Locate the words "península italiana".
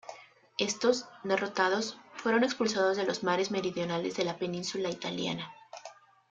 4.39-5.51